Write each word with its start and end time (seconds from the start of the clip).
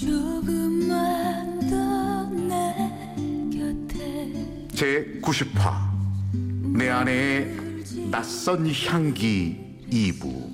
조금만 0.00 1.60
더내 1.68 2.74
곁에 3.52 4.68
제 4.74 5.20
90화 5.22 5.90
내 6.76 6.88
안에 6.88 7.56
낯선 8.10 8.66
향기 8.86 9.58
2부 9.90 10.50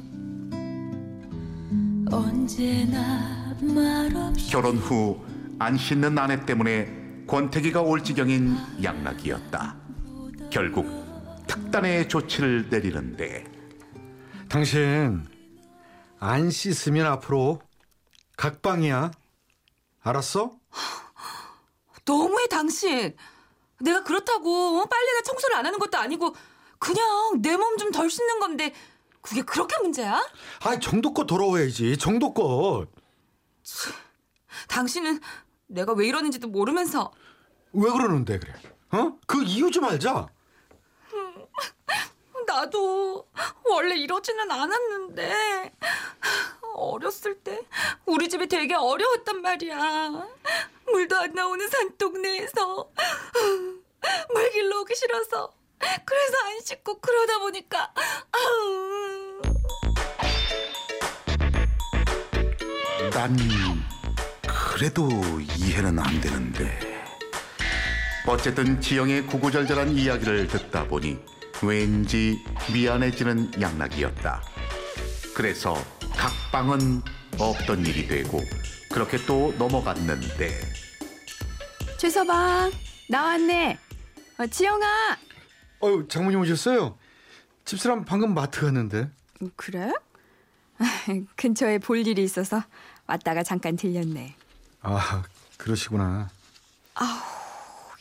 언제나 2.12 3.54
말없이 3.60 4.50
결혼 4.50 4.76
후 4.76 5.26
안 5.58 5.78
씻는 5.78 6.18
아내 6.18 6.44
때문에 6.44 7.24
권태기가 7.26 7.80
올 7.80 8.04
지경인 8.04 8.56
양락이었다. 8.82 9.76
결국 10.50 10.86
특단의 11.46 12.08
조치를 12.08 12.68
내리는데 12.68 13.44
당신 14.48 15.22
안 16.20 16.50
씻으면 16.50 17.06
앞으로 17.06 17.60
각방이야. 18.36 19.12
알았어? 20.06 20.52
너무해 22.04 22.46
당신. 22.46 23.16
내가 23.80 24.04
그렇다고 24.04 24.80
어? 24.80 24.84
빨래나 24.86 25.22
청소를 25.22 25.56
안 25.56 25.66
하는 25.66 25.78
것도 25.78 25.98
아니고 25.98 26.34
그냥 26.78 27.42
내 27.42 27.56
몸 27.56 27.76
좀 27.76 27.90
덜 27.90 28.08
씻는 28.08 28.38
건데 28.38 28.72
그게 29.20 29.42
그렇게 29.42 29.76
문제야? 29.82 30.22
아, 30.62 30.78
정도껏 30.78 31.26
돌아와야지. 31.26 31.98
정도껏. 31.98 32.88
당신은 34.68 35.20
내가 35.66 35.92
왜 35.92 36.06
이러는지도 36.06 36.46
모르면서 36.48 37.12
왜 37.72 37.90
그러는데 37.90 38.38
그래? 38.38 38.54
어? 38.92 39.18
그 39.26 39.42
이유 39.42 39.70
좀 39.72 39.84
알자. 39.84 40.28
나도 42.46 43.26
원래 43.64 43.96
이러지는 43.96 44.48
않았는데 44.50 45.72
어렸을 46.76 47.36
때 47.40 47.60
우리 48.04 48.28
집이 48.28 48.46
되게 48.48 48.74
어려웠단 48.74 49.40
말이야. 49.40 50.26
물도 50.86 51.16
안 51.16 51.32
나오는 51.32 51.66
산동네에서 51.68 52.90
물 54.32 54.50
길러 54.52 54.80
오기 54.80 54.94
싫어서 54.94 55.52
그래서 55.78 56.36
안 56.44 56.60
씻고 56.60 57.00
그러다 57.00 57.38
보니까 57.38 57.92
아우. 58.32 59.40
난 63.10 63.36
그래도 64.74 65.08
이해는 65.56 65.98
안 65.98 66.20
되는데 66.20 67.02
어쨌든 68.26 68.80
지영의 68.80 69.26
구구절절한 69.26 69.96
이야기를 69.96 70.48
듣다 70.48 70.86
보니 70.88 71.18
왠지 71.62 72.44
미안해지는 72.72 73.60
양락이었다. 73.60 74.42
그래서 75.34 75.76
각방은 76.16 77.02
없던 77.38 77.84
일이 77.86 78.06
되고 78.06 78.40
그렇게 78.92 79.18
또 79.26 79.54
넘어갔는데 79.58 80.50
최서방 81.98 82.72
나왔네. 83.08 83.78
어, 84.38 84.46
지영아. 84.46 85.16
어유 85.82 86.06
장모님 86.08 86.40
오셨어요? 86.40 86.98
집사람 87.64 88.04
방금 88.04 88.34
마트 88.34 88.60
갔는데. 88.62 89.10
음, 89.42 89.50
그래? 89.56 89.92
근처에 91.36 91.78
볼 91.78 92.06
일이 92.06 92.22
있어서 92.22 92.62
왔다가 93.06 93.42
잠깐 93.42 93.76
들렸네. 93.76 94.34
아, 94.82 95.22
그러시구나. 95.56 96.28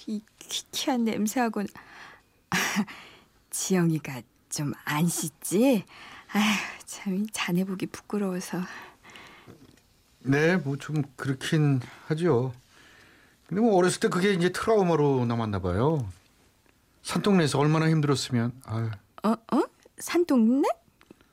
이 0.07 0.22
퀴퀴한 0.39 1.03
냄새하고 1.05 1.63
지영이가 3.50 4.22
좀 4.50 4.73
안 4.85 5.07
씻지? 5.07 5.83
아휴 6.36 6.44
참 6.86 7.25
자네 7.31 7.64
보기 7.64 7.88
부끄러워서. 7.88 8.59
네, 10.19 10.58
뭐 10.58 10.75
좀 10.78 11.03
그렇긴 11.16 11.80
하죠. 12.08 12.52
근데 13.47 13.61
뭐 13.61 13.75
어렸을 13.78 14.00
때 14.00 14.08
그게 14.09 14.33
이제 14.33 14.50
트라우마로 14.52 15.25
남았나 15.25 15.59
봐요. 15.59 16.08
산동네에서 17.03 17.59
얼마나 17.59 17.89
힘들었으면. 17.89 18.52
아유. 18.66 18.89
어 19.24 19.29
어? 19.31 19.62
산동네? 20.00 20.68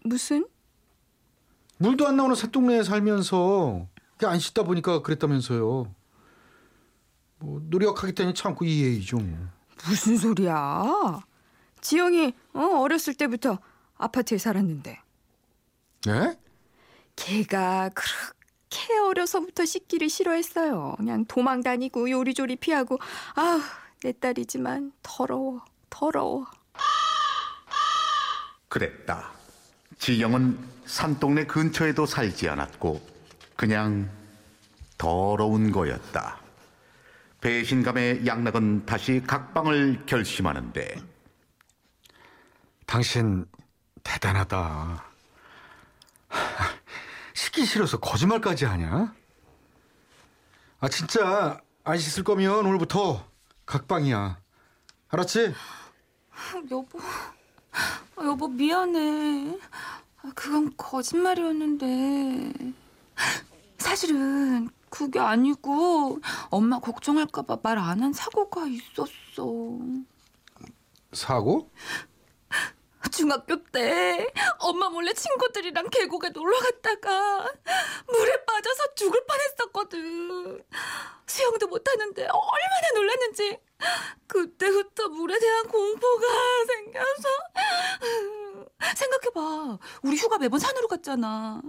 무슨? 0.05 0.47
물도 1.79 2.07
안 2.07 2.17
나오는 2.17 2.37
산동네에 2.37 2.83
살면서 2.85 3.87
안 4.25 4.39
씻다 4.39 4.63
보니까 4.63 5.03
그랬다면서요. 5.03 5.93
뭐 7.39 7.61
노력하겠다니 7.71 8.35
참고 8.35 8.65
이해이죠. 8.65 9.17
뭐. 9.17 9.49
무슨 9.89 10.17
소리야? 10.17 11.21
지영이 11.81 12.35
어, 12.53 12.61
어렸을 12.83 13.15
때부터 13.15 13.59
아파트에 14.03 14.39
살았는데 14.39 14.99
네? 16.07 16.39
걔가 17.17 17.91
그렇게 17.91 18.99
어려서부터 18.99 19.65
씻기를 19.65 20.09
싫어했어요. 20.09 20.95
그냥 20.97 21.25
도망 21.27 21.63
다니고 21.63 22.11
요리조리 22.11 22.57
피하고 22.57 22.99
아우 23.35 23.61
내 24.03 24.13
딸이지만 24.13 24.93
더러워 25.03 25.65
더러워. 25.91 26.47
그랬다. 28.69 29.31
지영은 29.99 30.59
산동네 30.87 31.47
근처에도 31.47 32.07
살지 32.07 32.49
않았고 32.49 33.01
그냥 33.55 34.11
더러운 34.99 35.71
거였다. 35.71 36.41
배신감에 37.41 38.25
양락은 38.25 38.87
다시 38.87 39.23
각방을 39.27 40.07
결심하는데 40.07 40.97
당신 42.87 43.45
대단하다. 44.03 45.05
씻기 47.35 47.65
싫어서 47.67 47.99
거짓말까지 47.99 48.65
하냐? 48.65 49.15
아 50.81 50.89
진짜 50.89 51.61
안 51.85 51.99
씻을 51.99 52.25
거면 52.25 52.67
오늘부터 52.67 53.25
각방이야. 53.67 54.41
알았지? 55.09 55.55
여보, 56.71 56.99
아, 58.17 58.25
여보 58.25 58.49
미안해. 58.49 59.59
아, 60.23 60.31
그건 60.35 60.73
거짓말이었는데 60.77 62.53
사실은 63.79 64.71
그게 64.91 65.19
아니고 65.19 66.21
엄마 66.51 66.79
걱정할까봐 66.81 67.59
말 67.63 67.79
안 67.79 68.03
한 68.03 68.13
사고가 68.13 68.67
있었어. 68.67 69.79
사고? 71.13 71.71
중학교 73.13 73.63
때 73.65 74.27
엄마 74.59 74.89
몰래 74.89 75.13
친구들이랑 75.13 75.91
계곡에 75.91 76.31
놀러 76.31 76.59
갔다가 76.59 77.53
물에 78.09 78.45
빠져서 78.45 78.95
죽을 78.95 79.25
뻔했었거든. 79.27 80.65
수영도 81.27 81.67
못하는데 81.69 82.23
얼마나 82.23 82.91
놀랐는지 82.95 83.59
그때부터 84.27 85.09
물에 85.09 85.39
대한 85.39 85.69
공포가 85.69 86.27
생겨서 86.67 87.29
생각해봐. 88.97 89.79
우리 90.03 90.17
휴가 90.17 90.39
매번 90.39 90.59
산으로 90.59 90.89
갔잖아. 90.89 91.63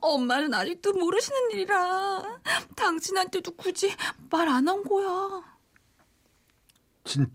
엄마는 0.00 0.52
아직도 0.54 0.92
모르시는 0.92 1.50
일이라 1.52 2.40
당신한테도 2.76 3.52
굳이 3.56 3.94
말 4.30 4.48
안 4.48 4.68
한 4.68 4.82
거야. 4.82 5.42
진 7.04 7.26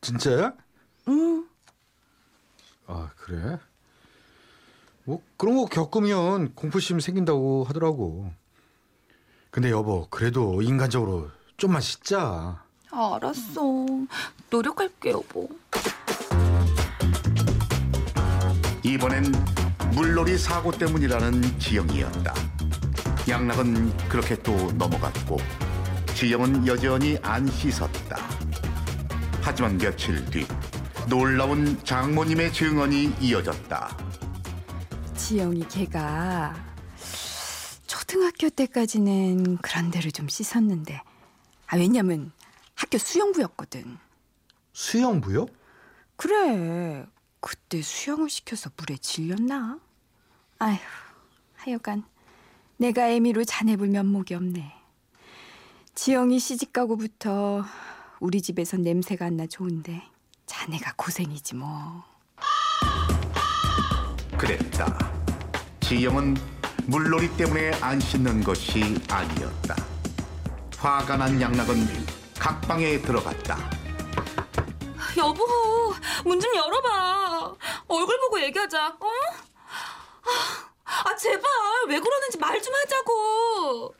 진짜야? 0.00 0.56
응. 1.08 1.48
아 2.92 3.10
그래? 3.16 3.58
뭐 5.04 5.22
그런 5.38 5.56
거 5.56 5.64
겪으면 5.64 6.54
공포심 6.54 7.00
생긴다고 7.00 7.64
하더라고. 7.64 8.30
근데 9.50 9.70
여보 9.70 10.06
그래도 10.10 10.60
인간적으로 10.60 11.30
좀만 11.56 11.80
씻자. 11.80 12.62
알았어. 12.90 13.62
노력할게, 14.50 15.12
여보. 15.12 15.48
이번엔 18.82 19.32
물놀이 19.94 20.36
사고 20.36 20.70
때문이라는 20.70 21.58
지영이었다. 21.58 22.34
양락은 23.26 23.96
그렇게 24.08 24.36
또 24.42 24.52
넘어갔고 24.72 25.38
지영은 26.14 26.66
여전히 26.66 27.16
안 27.22 27.46
씻었다. 27.46 28.16
하지만 29.40 29.78
며칠 29.78 30.24
뒤 30.26 30.46
놀라운 31.08 31.82
장모님의 31.84 32.52
증언이 32.52 33.14
이어졌다. 33.20 33.96
지영이 35.16 35.66
걔가 35.68 36.54
초등학교 37.86 38.48
때까지는 38.50 39.58
그런 39.58 39.90
대로 39.90 40.10
좀 40.10 40.28
씻었는데 40.28 41.00
아 41.66 41.76
왜냐면 41.76 42.32
학교 42.74 42.98
수영부였거든. 42.98 43.98
수영부요? 44.72 45.46
그래 46.16 47.04
그때 47.40 47.82
수영을 47.82 48.30
시켜서 48.30 48.70
물에 48.76 48.96
질렸나? 48.98 49.78
아휴 50.58 50.78
하여간 51.56 52.04
내가 52.78 53.08
애미로 53.10 53.44
자네 53.44 53.76
볼 53.76 53.88
면목이 53.88 54.34
없네. 54.34 54.72
지영이 55.94 56.38
시집가고부터 56.38 57.64
우리 58.20 58.40
집에서 58.40 58.76
냄새가 58.76 59.26
안 59.26 59.36
나 59.36 59.46
좋은데 59.46 60.02
자네가 60.56 60.92
고생이지 60.98 61.54
뭐. 61.54 62.04
그랬다. 64.36 64.86
지영은 65.80 66.36
물놀이 66.84 67.34
때문에 67.38 67.70
안 67.80 67.98
씻는 67.98 68.44
것이 68.44 69.00
아니었다. 69.10 69.74
화가 70.76 71.16
난 71.16 71.40
양락은 71.40 71.86
각방에 72.38 73.00
들어갔다. 73.00 73.56
여보, 75.16 75.42
문 76.24 76.38
좀 76.38 76.54
열어봐. 76.54 77.54
얼굴 77.88 78.20
보고 78.20 78.40
얘기하자. 78.42 78.88
어? 78.88 79.06
아, 80.84 81.08
아, 81.08 81.16
제발 81.16 81.42
왜 81.88 81.98
그러는지 81.98 82.36
말 82.38 82.60
좀 82.60 82.74
하자고. 82.74 83.94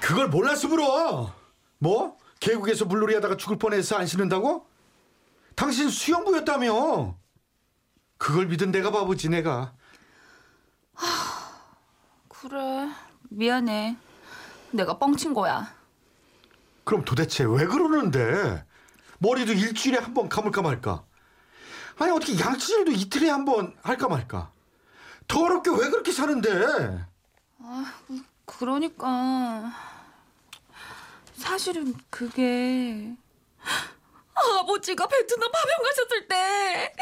그걸 0.00 0.28
몰라서 0.28 0.66
물어. 0.68 1.32
뭐? 1.78 2.16
계곡에서 2.40 2.86
물놀이 2.86 3.14
하다가 3.14 3.36
죽을 3.36 3.56
뻔해서 3.56 3.96
안 3.96 4.06
씻는다고? 4.06 4.66
당신 5.54 5.88
수영부였다며. 5.88 7.16
그걸 8.18 8.46
믿은 8.46 8.70
내가 8.70 8.90
바보지 8.90 9.28
내가. 9.28 9.74
그래, 12.28 12.88
미안해. 13.30 13.96
내가 14.72 14.98
뻥친 14.98 15.32
거야. 15.34 15.72
그럼 16.84 17.04
도대체 17.04 17.44
왜 17.44 17.64
그러는데? 17.66 18.64
머리도 19.18 19.52
일주일에 19.52 19.98
한 19.98 20.12
번 20.12 20.28
감을까 20.28 20.60
말까? 20.62 21.04
아니 21.98 22.10
어떻게 22.10 22.38
양치질도 22.38 22.92
이틀에 22.92 23.30
한 23.30 23.44
번 23.44 23.74
할까 23.82 24.08
말까? 24.08 24.50
더럽게 25.28 25.70
왜 25.70 25.88
그렇게 25.90 26.12
사는데? 26.12 27.06
그러니까 28.44 29.72
사실은 31.34 31.94
그게 32.10 33.16
아버지가 34.34 35.06
베트남 35.06 35.50
파병 35.50 35.82
가셨을 35.82 36.28
때 36.28 36.92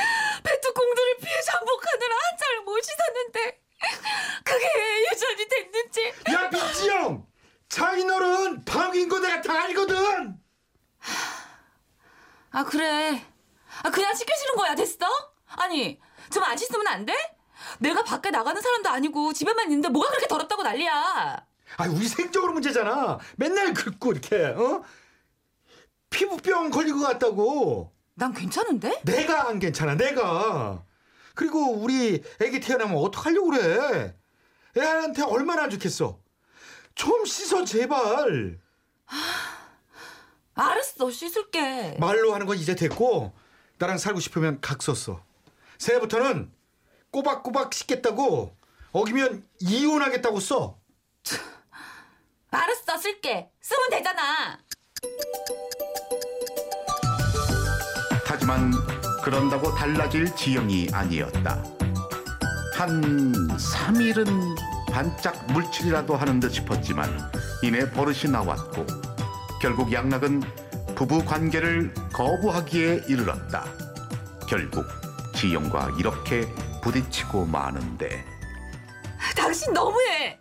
베트 0.45 0.73
공들을 0.73 1.17
피해 1.19 1.41
잠복하느라 1.43 2.15
한차를 2.31 2.61
못 2.63 2.81
씻었는데 2.83 3.61
그게 4.45 4.67
유전이 5.11 5.49
됐는지 5.49 6.13
야 6.33 6.49
민지영! 6.51 7.27
장인어른 7.69 8.65
방인 8.65 9.09
거 9.09 9.19
내가 9.19 9.41
다 9.41 9.63
알거든! 9.65 10.39
아 12.51 12.65
그래 12.65 13.25
아 13.83 13.91
그냥 13.91 14.15
시키시는 14.15 14.57
거야 14.57 14.75
됐어? 14.75 15.07
아니 15.57 15.99
좀 16.31 16.43
안 16.45 16.57
씻으면 16.57 16.87
안 16.87 17.07
돼? 17.07 17.15
내가 17.79 18.03
밖에 18.03 18.31
나가는 18.31 18.61
사람도 18.61 18.89
아니고 18.91 19.33
집에만 19.33 19.67
있는데 19.67 19.89
뭐가 19.89 20.09
그렇게 20.11 20.27
더럽다고 20.27 20.63
난리야 20.63 21.47
아 21.79 21.85
우리 21.89 22.07
생적으로 22.07 22.53
문제잖아. 22.53 23.19
맨날 23.37 23.73
긁고 23.73 24.13
이렇게 24.13 24.37
어? 24.45 24.83
피부병 26.13 26.71
걸린 26.71 26.97
것 26.97 27.05
같다고. 27.07 27.93
난 28.15 28.33
괜찮은데? 28.33 29.01
내가 29.05 29.49
안 29.49 29.59
괜찮아. 29.59 29.97
내가. 29.97 30.85
그리고 31.35 31.73
우리 31.73 32.23
애기 32.41 32.61
태어나면 32.61 32.97
어떡하려고 32.99 33.51
그래? 33.51 34.15
애한테 34.77 35.23
얼마나 35.23 35.65
안 35.65 35.71
좋겠어. 35.71 36.21
좀 36.95 37.25
씻어 37.25 37.65
제발. 37.65 38.61
알았어 40.55 41.11
씻을게 41.11 41.97
말로 41.99 42.35
하는 42.35 42.47
건 42.47 42.59
이제 42.59 42.75
됐고 42.75 43.33
나랑 43.79 43.97
살고 43.99 44.21
싶으면 44.21 44.61
각 44.61 44.83
썼어. 44.83 45.25
새해부터는 45.79 46.53
꼬박꼬박 47.11 47.73
씻겠다고 47.73 48.55
어기면 48.93 49.47
이혼하겠다고 49.61 50.41
써. 50.41 50.79
알았어 52.51 52.99
쓸게 52.99 53.51
쓰면 53.63 53.91
되잖아 53.91 54.59
하지만 58.53 58.71
그런다고 59.25 59.75
달라질 59.75 60.27
지영이 60.37 60.89
아니었다. 60.93 61.65
한 62.75 63.33
3일은 63.57 64.57
반짝 64.91 65.47
물칠이라도 65.53 66.15
하는 66.15 66.39
듯 66.39 66.51
싶었지만 66.51 67.09
이내 67.63 67.91
버릇이 67.91 68.31
나왔고 68.31 68.87
결국 69.61 69.91
양락은 69.91 70.43
부부 70.95 71.25
관계를 71.25 71.95
거부하기에 72.13 73.05
이르렀다. 73.09 73.65
결국 74.47 74.85
지영과 75.35 75.91
이렇게 75.99 76.43
부딪히고 76.83 77.47
마는데 77.47 78.23
당신 79.35 79.73
너무해 79.73 80.39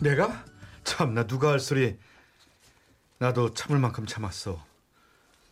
내가? 0.00 0.44
참나 0.84 1.26
누가 1.26 1.52
할 1.52 1.60
소리. 1.60 1.96
나도 3.18 3.54
참을 3.54 3.78
만큼 3.78 4.04
참았어. 4.04 4.62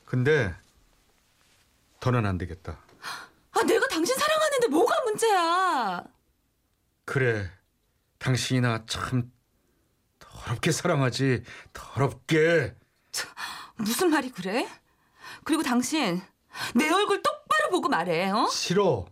근데 0.05 0.55
더는 2.03 2.27
안 2.27 2.37
되겠다. 2.37 2.81
아 3.53 3.63
내가 3.63 3.87
당신 3.87 4.17
사랑하는데 4.17 4.67
뭐가 4.67 5.01
문제야 5.05 6.05
그래. 7.05 7.49
당신이나 8.19 8.85
참 8.87 9.33
더럽게 10.19 10.73
사랑하지. 10.73 11.45
더럽게. 11.73 12.75
무슨 13.77 14.11
말이 14.11 14.33
그래? 14.33 14.69
그리고 15.45 15.63
당신 15.63 16.21
내 16.75 16.91
얼굴 16.91 17.23
똑바로 17.23 17.71
보고 17.71 17.89
말해 17.89 18.31
어? 18.31 18.49
싫어. 18.49 19.07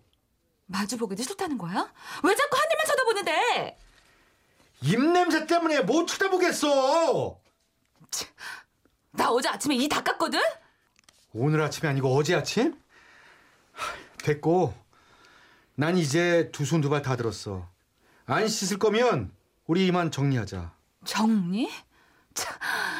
마주보기도 0.67 1.23
싫다는 1.23 1.59
거야? 1.59 1.93
왜 2.25 2.35
자꾸 2.35 2.57
하늘만 2.57 2.87
쳐다보는데 2.87 3.79
입냄새 4.83 5.47
때문에 5.47 5.83
못 5.83 6.07
쳐다보겠어. 6.07 7.41
나 9.13 9.31
어제 9.31 9.49
아침에 9.49 9.77
이 9.77 9.89
닦았거든? 9.89 10.41
오늘 11.33 11.61
아침이 11.63 11.89
아니고 11.89 12.15
어제 12.17 12.35
아침? 12.35 12.75
하, 13.73 13.95
됐고. 14.19 14.75
난 15.75 15.97
이제 15.97 16.51
두 16.53 16.65
손 16.65 16.81
두 16.83 16.91
발 16.91 17.03
다 17.03 17.17
들었어. 17.17 17.67
안 18.27 18.47
씻을 18.49 18.79
거면 18.79 19.33
우리 19.67 19.87
이만 19.87 20.11
정리하자. 20.11 20.73
정리? 21.05 21.71
참, 22.35 22.57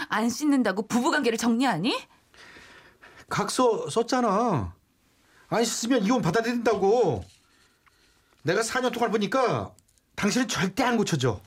안 0.09 0.29
씻는다고 0.31 0.87
부부관계를 0.87 1.37
정리하니? 1.39 1.97
각서 3.29 3.89
썼잖아. 3.91 4.75
안 5.49 5.65
씻으면 5.65 6.05
이혼 6.05 6.23
받아들인다고. 6.23 7.25
내가 8.43 8.63
4년 8.63 8.93
동안 8.93 9.11
보니까 9.11 9.75
당신은 10.17 10.49
절대 10.49 10.83
안 10.83 10.97
고쳐져. 10.97 11.41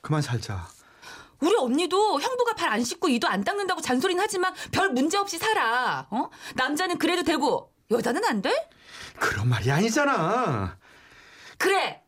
그만 0.00 0.20
살자. 0.20 0.68
우리 1.42 1.54
언니도 1.56 2.20
형부가 2.20 2.54
발 2.54 2.72
안 2.72 2.82
씻고 2.82 3.08
이도 3.10 3.28
안 3.28 3.44
닦는다고 3.44 3.82
잔소리는 3.82 4.22
하지만 4.22 4.54
별 4.70 4.88
문제 4.90 5.18
없이 5.18 5.36
살아. 5.36 6.06
어? 6.10 6.30
남자는 6.54 6.96
그래도 6.98 7.22
되고 7.22 7.70
여자는 7.90 8.24
안 8.24 8.40
돼? 8.40 8.70
그런 9.18 9.48
말이 9.48 9.70
아니잖아. 9.70 10.78
그래. 11.58 12.02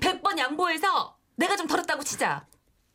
100번 0.00 0.36
양보해서 0.38 1.16
내가 1.36 1.54
좀 1.56 1.68
더럽다고 1.68 2.02
치자. 2.02 2.46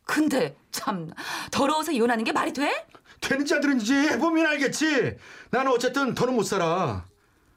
근데 0.04 0.54
참 0.70 1.10
더러워서 1.50 1.92
이혼하는 1.92 2.24
게 2.24 2.32
말이 2.32 2.52
돼? 2.52 2.86
되는지 3.22 3.54
안 3.54 3.60
되는지 3.62 3.94
해보면 3.94 4.44
알겠지. 4.46 5.16
나는 5.50 5.72
어쨌든 5.72 6.14
더는 6.14 6.34
못 6.34 6.42
살아. 6.42 7.06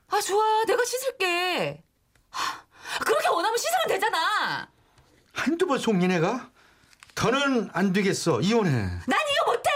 아 0.10 0.22
좋아. 0.22 0.64
내가 0.66 0.86
씻을게. 0.86 1.84
하, 2.30 2.62
그렇게 3.04 3.28
원하면 3.28 3.58
씻으면 3.58 3.88
되잖아. 3.90 4.70
한두 5.34 5.68
번 5.68 5.78
속니 5.78 6.08
내가? 6.08 6.50
더는 7.28 7.68
안 7.74 7.92
되겠어. 7.92 8.42
이혼해. 8.42 8.70
난 8.72 9.20
이거 9.34 9.52
못해. 9.52 9.70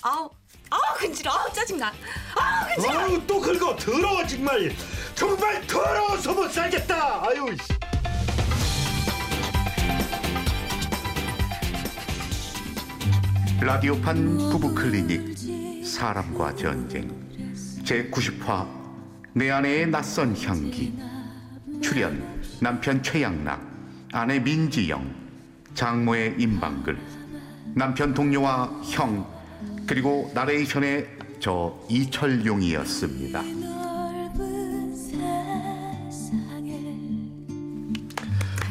아우 0.00 0.30
아우 0.70 0.80
근질어. 0.96 1.30
아우 1.30 1.52
짜증나. 1.52 1.92
아우 2.34 2.74
근질어. 2.74 2.98
아유 3.00 3.22
또 3.26 3.38
긁어. 3.38 3.76
더러워 3.76 4.26
정말. 4.26 4.72
정말 5.14 5.66
더러워서 5.66 6.32
못 6.32 6.50
살겠다. 6.50 7.26
아유. 7.28 7.54
씨. 7.62 7.74
라디오판 13.60 14.36
부부 14.50 14.74
클리닉 14.74 15.84
사람과 15.86 16.54
전쟁 16.54 17.08
제 17.84 18.10
90화 18.10 18.66
내 19.34 19.50
아내의 19.50 19.86
낯선 19.86 20.36
향기 20.42 20.98
출연 21.82 22.42
남편 22.60 23.02
최양락 23.02 23.60
아내 24.12 24.38
민지영 24.38 25.23
장모의 25.74 26.36
임방글 26.38 26.98
남편 27.74 28.14
동료와 28.14 28.82
형 28.92 29.26
그리고 29.86 30.30
나레이션의 30.34 31.06
저 31.40 31.78
이철용이었습니다. 31.90 33.42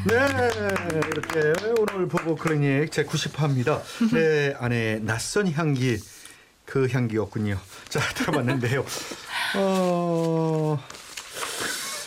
네, 0.05 0.15
이렇게 1.07 1.53
오늘 1.79 2.07
보고 2.07 2.35
클리닉 2.35 2.91
제 2.91 3.05
90화입니다. 3.05 3.81
내 4.13 4.53
안에 4.57 4.99
낯선 4.99 5.51
향기 5.51 5.97
그 6.65 6.87
향기였군요. 6.91 7.57
자, 7.89 7.99
들어봤는데요. 8.15 8.85
어. 9.55 10.83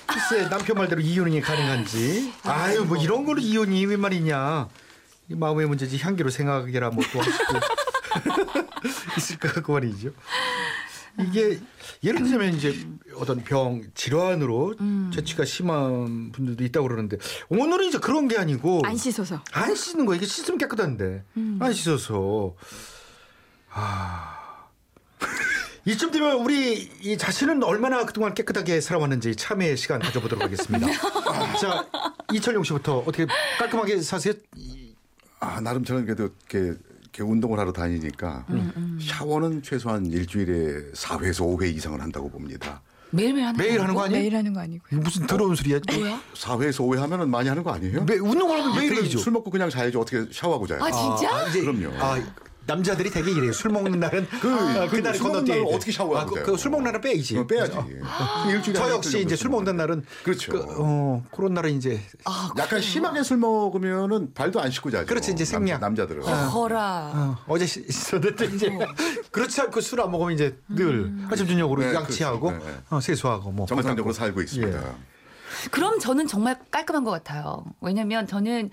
글쎄 0.06 0.48
남편 0.48 0.76
말대로 0.76 1.00
이혼이 1.02 1.40
가능한지 1.42 2.32
아유 2.44 2.84
뭐 2.84 2.96
이런 2.96 3.26
거로 3.26 3.38
이혼이 3.38 3.84
왜 3.84 3.96
말이냐 3.96 4.68
이 4.70 4.85
마음의 5.28 5.66
문제지 5.66 5.98
향기로 5.98 6.30
생각이라 6.30 6.90
뭐또 6.90 7.20
하시고. 7.20 7.54
있을까 9.18 9.60
그 9.60 9.70
말이죠. 9.70 10.10
이게 11.18 11.58
예를 12.04 12.22
들면 12.24 12.54
이제 12.54 12.86
어떤 13.14 13.42
병 13.42 13.82
질환으로 13.94 14.74
재치가 15.12 15.44
심한 15.44 16.30
분들도 16.32 16.62
있다고 16.64 16.86
그러는데 16.88 17.16
오늘은 17.48 17.86
이제 17.86 17.98
그런 17.98 18.28
게 18.28 18.36
아니고 18.36 18.82
안 18.84 18.96
씻어서. 18.96 19.42
안 19.52 19.74
씻는 19.74 20.04
거 20.04 20.14
이게 20.14 20.26
씻으면 20.26 20.58
깨끗한데. 20.58 21.24
안 21.60 21.72
씻어서. 21.72 22.54
아. 23.70 24.34
이쯤 25.86 26.10
되면 26.10 26.40
우리 26.40 26.90
이 27.00 27.16
자신은 27.16 27.62
얼마나 27.62 28.04
그동안 28.04 28.34
깨끗하게 28.34 28.80
살아왔는지 28.80 29.36
참회의 29.36 29.76
시간 29.76 30.00
가져보도록 30.00 30.42
하겠습니다. 30.44 30.86
자 31.60 31.86
이철용 32.32 32.64
씨부터 32.64 32.98
어떻게 32.98 33.26
깔끔하게 33.58 34.00
사세요? 34.02 34.34
아, 35.40 35.60
나름 35.60 35.84
저는 35.84 36.04
그래도 36.04 36.24
이렇게, 36.48 36.74
이렇게 37.02 37.22
운동을 37.22 37.58
하러 37.58 37.72
다니니까 37.72 38.46
샤워는 39.00 39.62
최소한 39.62 40.06
일주일에 40.06 40.92
4회에서 40.92 41.40
5회 41.58 41.74
이상을 41.74 42.00
한다고 42.00 42.30
봅니다. 42.30 42.82
매일매일 43.10 43.46
하는 43.46 43.58
매일 43.58 43.80
하는 43.80 43.94
거 43.94 44.02
아니에요? 44.02 44.20
매일 44.20 44.36
하는 44.36 44.52
거 44.52 44.60
아니고. 44.60 44.84
무슨 44.96 45.26
더러운 45.26 45.54
소리야? 45.54 45.78
뭐야? 45.96 46.20
4회에서 46.34 46.84
5회 46.86 46.96
하면은 46.96 47.30
많이 47.30 47.48
하는 47.48 47.62
거 47.62 47.70
아니에요? 47.70 48.04
매, 48.04 48.16
운동을 48.16 48.60
하면 48.60 48.76
매일 48.76 48.86
이틀은 48.86 49.02
해야죠. 49.04 49.18
술 49.18 49.32
먹고 49.32 49.50
그냥 49.50 49.70
자야지 49.70 49.96
어떻게 49.96 50.26
샤워하고 50.32 50.66
자요? 50.66 50.82
아 50.82 50.90
진짜? 50.90 51.34
아, 51.36 51.48
이제 51.48 51.60
그럼요. 51.60 51.92
아, 51.98 52.20
남자들이 52.66 53.10
되게 53.10 53.30
이래요. 53.30 53.52
술 53.52 53.70
먹는 53.70 53.98
날은 54.00 54.26
그, 54.40 54.40
그 54.40 54.96
먹는 54.96 55.12
건너뛰어야 55.18 55.42
날은 55.42 55.44
돼. 55.44 55.74
어떻게 55.74 55.92
샤워하고 55.92 56.18
아, 56.18 56.24
그, 56.30 56.34
돼요? 56.34 56.44
그술 56.44 56.70
먹는 56.70 56.84
날은 56.86 57.00
빼야지. 57.00 57.38
어, 57.38 57.46
빼야지. 57.46 57.72
일주일에 58.50 58.78
저한 58.78 58.90
역시 58.92 59.20
이제 59.22 59.36
술 59.36 59.50
먹는 59.50 59.76
날은 59.76 60.04
그렇죠. 60.24 60.52
그, 60.52 60.64
어, 60.78 61.24
그런 61.30 61.54
날은 61.54 61.70
이제 61.72 62.00
약간 62.58 62.80
심하게 62.80 63.22
술 63.22 63.36
먹으면은 63.38 64.34
발도 64.34 64.60
안 64.60 64.70
씻고 64.70 64.90
자죠. 64.90 65.06
그렇지, 65.06 65.32
이제 65.32 65.44
생략. 65.44 65.80
남자, 65.80 66.06
들은 66.06 66.22
허라. 66.22 67.38
어, 67.46 67.58
제 67.58 67.64
있었는데 67.64 68.46
이제 68.46 68.70
그렇지 69.30 69.60
않고 69.62 69.80
술 69.80 69.96
안 70.00 70.10
먹으면 70.10 70.32
이제 70.34 70.58
늘 70.68 71.10
아침 71.30 71.46
저녁으로 71.46 71.82
네, 71.82 71.94
양치하고. 71.94 72.50
네, 72.52 72.58
네. 72.58 72.64
어, 72.90 73.00
세수하고 73.00 73.50
뭐 73.50 73.66
정상적으로. 73.66 74.12
살고 74.12 74.42
있습니다. 74.42 74.78
예. 74.78 74.92
그럼 75.70 75.98
저는 75.98 76.26
정말 76.26 76.58
깔끔한 76.70 77.02
것 77.02 77.10
같아요. 77.10 77.64
왜냐면 77.80 78.26
저는 78.26 78.70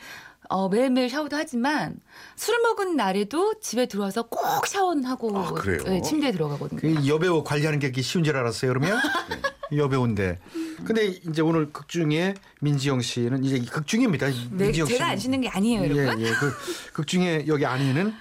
어, 0.49 0.69
매일매일 0.69 1.09
샤워도 1.09 1.35
하지만 1.35 1.95
술 2.35 2.59
먹은 2.61 2.95
날에도 2.95 3.59
집에 3.59 3.85
들어와서 3.85 4.23
꼭 4.23 4.67
샤워는 4.67 5.05
하고 5.05 5.37
아, 5.37 5.51
그래요? 5.53 5.83
네, 5.85 6.01
침대에 6.01 6.31
들어가거든요. 6.31 6.79
그 6.81 7.07
여배우 7.07 7.43
관리하는 7.43 7.79
게 7.79 7.91
쉬운 8.01 8.23
줄 8.23 8.35
알았어요. 8.37 8.71
그러면 8.73 8.99
여배우인데. 9.75 10.39
근데 10.85 11.07
이제 11.07 11.41
오늘 11.41 11.71
극 11.71 11.87
중에 11.87 12.33
민지영 12.61 13.01
씨는 13.01 13.43
이제 13.43 13.59
극 13.71 13.87
중입니다. 13.87 14.27
네, 14.27 14.65
민지영 14.65 14.87
제가 14.87 14.97
씨는. 14.97 15.09
안 15.09 15.17
씻는 15.17 15.41
게 15.41 15.49
아니에요, 15.49 15.83
여러분. 15.83 16.19
예, 16.21 16.25
예. 16.25 16.31
그, 16.31 16.53
극 16.93 17.07
중에 17.07 17.45
여기 17.47 17.65
안에는 17.65 18.13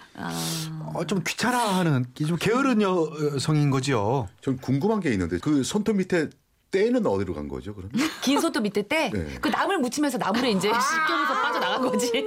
어, 0.95 1.05
좀 1.07 1.23
귀찮아하는 1.27 2.07
좀 2.27 2.37
게으른 2.37 2.81
여성인 2.81 3.71
거죠. 3.71 4.29
전 4.41 4.57
궁금한 4.59 5.01
게 5.01 5.11
있는데 5.11 5.39
그 5.39 5.63
손톱 5.63 5.97
밑에 5.97 6.31
때는 6.73 7.07
어디로 7.07 7.35
간 7.35 7.47
거죠, 7.47 7.75
그럼? 7.75 7.91
긴 8.23 8.41
손톱 8.41 8.65
밑에 8.65 8.83
때, 8.83 9.11
네. 9.13 9.39
그 9.41 9.49
나물 9.49 9.79
묻히면서 9.79 10.19
나물에 10.19 10.51
이제 10.51 10.69
씻겨서 10.69 11.35
빠져나간 11.43 11.83
거지. 11.83 12.27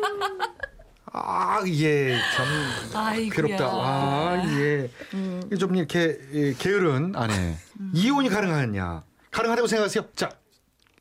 아, 1.12 1.62
예, 1.68 2.18
참 2.36 2.46
아이고야. 2.94 3.30
괴롭다. 3.36 3.66
아, 3.72 4.44
예. 4.60 4.90
이게 5.46 5.56
좀 5.56 5.76
이렇게 5.76 6.18
예, 6.34 6.54
게으른 6.54 7.14
아내. 7.16 7.56
이혼이 7.94 8.30
가능하냐? 8.30 9.04
가능하다고 9.32 9.68
생각하세요? 9.68 10.06
자, 10.16 10.30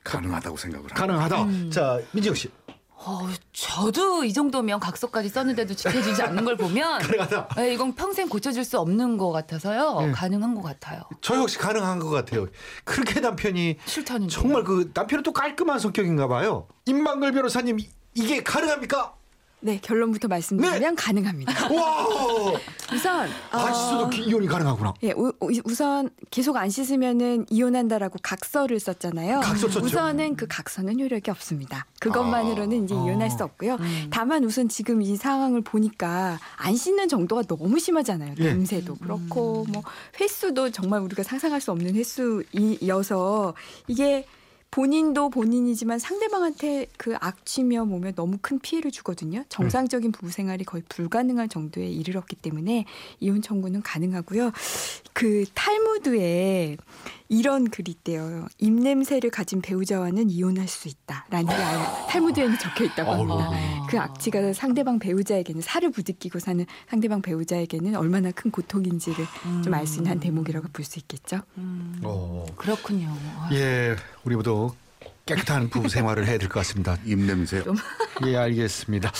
가능하다고 0.04 0.56
생각을 0.56 0.90
합니다. 0.90 0.94
가능하다. 1.28 1.70
자, 1.70 2.00
민지영 2.12 2.34
씨. 2.34 2.48
어, 2.96 3.28
저도 3.52 4.24
이 4.24 4.32
정도면 4.32 4.80
각서까지 4.80 5.28
썼는데도 5.28 5.74
지켜지지 5.74 6.22
않는 6.22 6.44
걸 6.44 6.56
보면. 6.56 7.02
네, 7.56 7.74
이건 7.74 7.94
평생 7.94 8.28
고쳐질 8.28 8.64
수 8.64 8.78
없는 8.78 9.18
것 9.18 9.30
같아서요. 9.32 10.00
네. 10.00 10.12
가능한 10.12 10.54
것 10.54 10.62
같아요. 10.62 11.02
저 11.20 11.36
역시 11.36 11.58
가능한 11.58 11.98
것 11.98 12.08
같아요. 12.10 12.46
그렇게 12.84 13.20
남편이 13.20 13.76
싫다는데. 13.84 14.32
정말 14.32 14.64
그 14.64 14.90
남편은 14.94 15.22
또 15.22 15.32
깔끔한 15.32 15.78
성격인가 15.80 16.28
봐요. 16.28 16.68
임만글 16.86 17.32
변호사님 17.32 17.78
이- 17.80 17.90
이게 18.14 18.42
가능합니까? 18.42 19.14
네, 19.64 19.78
결론부터 19.80 20.28
말씀드리면 20.28 20.94
가능합니다. 20.94 21.52
와! 21.72 22.06
우선 22.92 23.26
안 23.50 23.74
씻어도 23.74 24.10
기- 24.10 24.24
이혼이 24.24 24.46
가능하구나. 24.46 24.92
예, 25.02 25.12
우, 25.16 25.32
우선 25.64 26.10
계속 26.30 26.56
안 26.58 26.68
씻으면은 26.68 27.46
이혼한다라고 27.48 28.18
각서를 28.22 28.78
썼잖아요. 28.78 29.40
각서 29.40 29.66
썼죠. 29.68 29.86
우선은 29.86 30.36
그 30.36 30.46
각서는 30.46 31.00
효력이 31.00 31.30
없습니다. 31.30 31.86
그것만으로는 31.98 32.84
이제 32.84 32.94
아. 32.94 32.98
이혼할 32.98 33.30
수 33.30 33.42
없고요. 33.42 33.76
음. 33.80 34.08
다만 34.10 34.44
우선 34.44 34.68
지금 34.68 35.00
이 35.00 35.16
상황을 35.16 35.62
보니까 35.62 36.38
안 36.56 36.76
씻는 36.76 37.08
정도가 37.08 37.44
너무 37.44 37.78
심하잖아요. 37.78 38.34
예. 38.40 38.44
냄새도 38.44 38.96
그렇고 38.96 39.64
뭐 39.72 39.82
횟수도 40.20 40.70
정말 40.72 41.00
우리가 41.00 41.22
상상할 41.22 41.62
수 41.62 41.72
없는 41.72 41.94
횟수이어서 41.94 43.54
이게 43.88 44.26
본인도 44.74 45.30
본인이지만 45.30 46.00
상대방한테 46.00 46.88
그 46.96 47.14
악취며 47.20 47.84
몸에 47.84 48.10
너무 48.10 48.38
큰 48.42 48.58
피해를 48.58 48.90
주거든요. 48.90 49.44
정상적인 49.48 50.10
부부 50.10 50.32
생활이 50.32 50.64
거의 50.64 50.82
불가능할 50.88 51.48
정도에 51.48 51.86
이르렀기 51.86 52.34
때문에 52.34 52.84
이혼 53.20 53.40
청구는 53.40 53.82
가능하고요. 53.82 54.50
그 55.12 55.44
탈무드에 55.54 56.76
이런 57.28 57.70
글이 57.70 57.90
있대요. 57.92 58.46
입냄새를 58.58 59.30
가진 59.30 59.62
배우자와는 59.62 60.28
이혼할 60.30 60.68
수 60.68 60.88
있다라는 60.88 61.46
게 61.46 61.52
아예 61.54 62.06
탈무드에는 62.10 62.58
적혀 62.58 62.84
있다고 62.84 63.12
합니다. 63.12 63.50
그 63.88 63.98
악취가 63.98 64.52
상대방 64.52 64.98
배우자에게는 64.98 65.62
살을 65.62 65.90
부딪히고 65.90 66.38
사는 66.38 66.64
상대방 66.88 67.22
배우자에게는 67.22 67.96
얼마나 67.96 68.30
큰 68.30 68.50
고통인지를 68.50 69.24
좀알 69.64 69.86
수 69.86 69.96
있는 69.98 70.10
한 70.12 70.20
대목이라고 70.20 70.68
볼 70.72 70.84
수 70.84 70.98
있겠죠. 70.98 71.40
어. 72.02 72.44
그렇군요. 72.56 73.16
예, 73.52 73.96
우리 74.24 74.36
모두 74.36 74.72
깨끗한 75.24 75.70
부부 75.70 75.88
생활을 75.88 76.26
해야 76.26 76.36
될 76.36 76.48
것 76.50 76.60
같습니다. 76.60 76.98
입냄새. 77.06 77.64
예, 78.26 78.36
알겠습니다. 78.36 79.10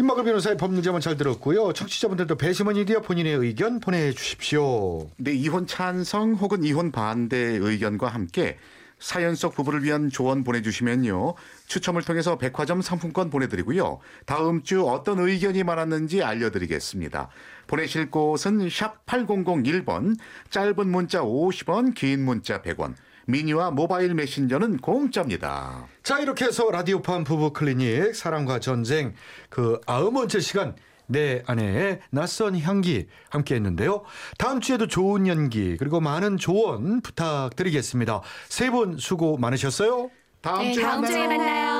임마글 0.00 0.22
변호사의 0.22 0.56
법문제만 0.58 1.00
잘 1.00 1.16
들었고요. 1.16 1.72
청취자분들도 1.72 2.36
배심원이 2.36 2.84
되어 2.84 3.00
본인의 3.00 3.34
의견 3.34 3.80
보내주십시오. 3.80 5.10
네, 5.16 5.32
이혼 5.32 5.66
찬성 5.66 6.34
혹은 6.34 6.62
이혼 6.62 6.92
반대 6.92 7.36
의견과 7.36 8.06
함께 8.06 8.58
사연 9.00 9.34
속 9.34 9.56
부부를 9.56 9.82
위한 9.82 10.08
조언 10.08 10.44
보내주시면요. 10.44 11.34
추첨을 11.66 12.02
통해서 12.02 12.38
백화점 12.38 12.80
상품권 12.80 13.28
보내드리고요. 13.28 13.98
다음 14.24 14.62
주 14.62 14.86
어떤 14.86 15.18
의견이 15.18 15.64
많았는지 15.64 16.22
알려드리겠습니다. 16.22 17.28
보내실 17.66 18.12
곳은 18.12 18.70
샵 18.70 19.04
8001번, 19.04 20.16
짧은 20.50 20.88
문자 20.88 21.22
50원, 21.22 21.96
긴 21.96 22.24
문자 22.24 22.62
100원, 22.62 22.94
미니와 23.28 23.70
모바일 23.72 24.14
메신저는 24.14 24.78
공짜입니다. 24.78 25.86
자, 26.02 26.18
이렇게 26.18 26.46
해서 26.46 26.70
라디오판 26.70 27.24
부부 27.24 27.52
클리닉 27.52 28.16
사랑과 28.16 28.58
전쟁 28.58 29.14
그 29.50 29.78
아흔 29.86 30.14
번째 30.14 30.40
시간 30.40 30.74
내 31.06 31.42
아내의 31.46 32.00
낯선 32.10 32.58
향기 32.58 33.06
함께 33.30 33.54
했는데요. 33.56 34.02
다음 34.38 34.60
주에도 34.60 34.86
좋은 34.86 35.26
연기 35.26 35.76
그리고 35.78 36.00
많은 36.00 36.38
조언 36.38 37.00
부탁드리겠습니다. 37.02 38.22
세 38.48 38.70
분 38.70 38.96
수고 38.98 39.36
많으셨어요. 39.36 40.10
다음 40.40 40.60
네, 40.62 40.72
주에 40.72 40.82
다음 40.82 41.04
주에 41.04 41.26
만나요. 41.26 41.38
만나요. 41.38 41.77